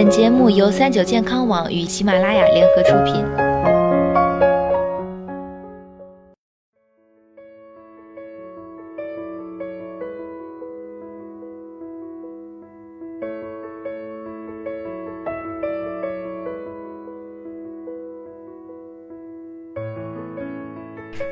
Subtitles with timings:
[0.00, 3.47] 本节目由三九健康网与喜马拉雅联合出品。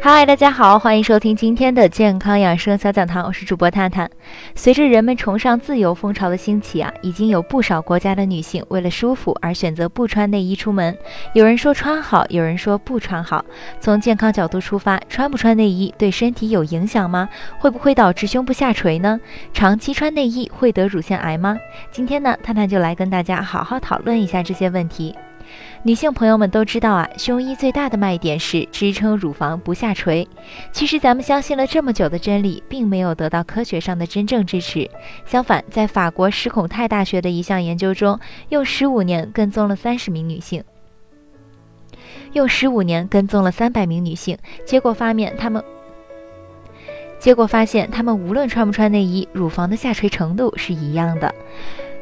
[0.01, 4.09] 嗨，大家好，欢迎收听今天的健康养生小讲堂，我是主播探探。
[4.55, 10.97] 随着人们崇尚自由风潮的兴起啊，已经有不少国家的女性为了舒服而选择不穿内衣出门。
[11.35, 13.45] 有人说穿好，有人说不穿好。
[13.81, 17.29] 从健康角度出发，穿不穿内衣对身体有影响吗？
[17.59, 19.21] 会不会导致胸部下垂呢？
[19.53, 21.57] 长期穿内衣会得乳腺癌吗？
[21.91, 25.15] 今天呢，探探就来跟大家好好讨论一下这些问题。
[25.83, 30.27] 女性朋友们都知道啊，胸衣最大的卖点是支撑乳房不下垂。
[30.73, 34.91] 其实咱们相信了这么久的真理，并没有得到科学上的真正支持。
[35.25, 40.65] 相反，在法国史孔泰大学的一项研究中，用十五年跟踪了三十名女性，
[42.33, 45.63] 用十五年跟踪了三百名女性，结果发现她们，
[47.21, 51.33] 结果发现她们无论穿不穿内衣，乳房的下垂程度是一样的。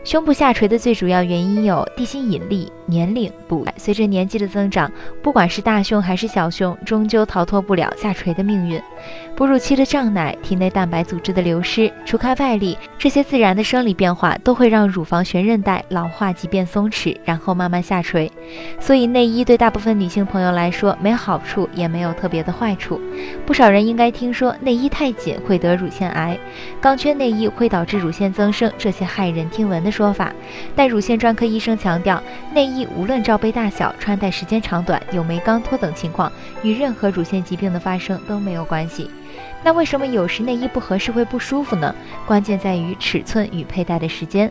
[0.05, 8.78] 胸部下垂的最主要原因有地心引力、年龄、哺随着年纪的增长，不管是大胸还是小胸，终究逃脱不了下垂的命运。
[9.34, 18.30] 哺乳期的胀奶、体内蛋白组织的流失、除开外力，这些自然的生理变化都会让乳房悬韧带老化及变松弛，然后慢慢下垂。
[18.78, 23.00] 所以内衣对大部分女性朋友来说没好处，也没有特别的坏处。
[23.47, 26.38] 不少人应该听说内衣太紧会得乳腺癌，
[26.78, 29.94] 钢圈内衣会导致乳腺增生，这些骇人听闻的。
[29.95, 30.33] 说法，
[30.75, 32.20] 但乳腺专科医生强调，
[32.53, 36.31] 内衣无论罩杯大小、穿戴时间长短、有没钢托等情况，
[36.64, 39.09] 与任何乳腺疾病的发生都没有关系。
[39.62, 41.95] 那为什么有时内衣不合适会不舒服呢？
[42.27, 44.50] 关键在于尺寸与佩戴的时间。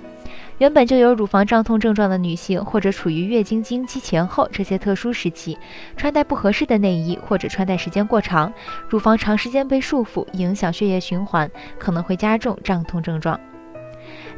[0.60, 5.58] 原本就有乳房胀痛症状的女性，或者处于月经经期前后这些特殊时期，
[5.98, 8.54] 穿戴不合适的内衣，或者穿戴时间过长，
[8.88, 13.38] 乳房长时间被束缚，影响血液循环，可能会加重胀痛症状。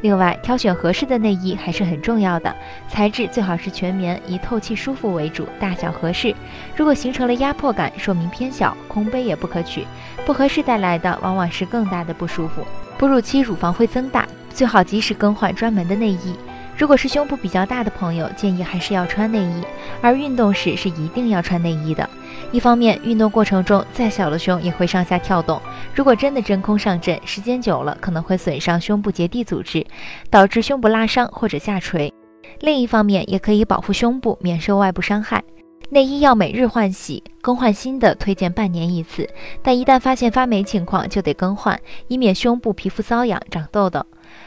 [0.01, 2.53] 另外，挑选合适的内衣还是很重要的，
[2.87, 6.35] 材质最好是全棉，以透气舒服为主，大小合适。
[6.75, 9.85] 如果形成了压迫感，说明偏小，空杯也不可取。
[10.25, 12.65] 不合适带来的往往是更大的不舒服。
[12.97, 16.35] 哺乳期乳房会增大，最好及时更换专门的内衣。
[16.77, 19.63] 如果是胸部比较大的朋友，建议还是要穿内衣，
[20.01, 22.07] 而运动时是一定要穿内衣的。
[22.51, 25.61] 一方面，运动过程中再小的胸也会上下跳动，
[25.93, 29.85] 如果真的真空上阵，时间久了可能会损伤胸部结缔组织，
[30.29, 32.13] 导致胸部拉伤或者下垂。
[32.59, 35.43] 另一方面，也可以保护胸部免受外部伤害。
[35.89, 39.29] 内衣要每日换洗，更换新的推荐半年一次，
[39.61, 44.05] 但一旦发现发霉情况就得更换，以免胸部皮肤瘙痒、长痘痘。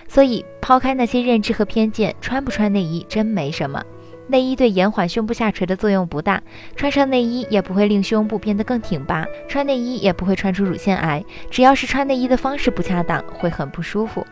[0.09, 3.83] 所以，抛开那些认知和偏见，穿不穿内衣真没什么。
[4.29, 6.41] 内衣对延缓胸部下垂的作用不大，
[6.77, 11.25] 穿上内衣也不会令胸部变得更挺拔，穿内衣也不会穿出乳腺癌。
[11.51, 14.27] 只要是穿内衣的方式不恰当，会很不舒服。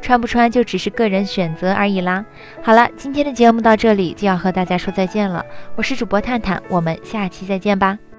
[0.00, 2.24] 穿不穿就只是个人选择而已啦。
[2.62, 5.44] 好了，今天的节目到这里就要和大家说再见了，
[5.76, 8.09] 我是主播探探，我们下期再见吧。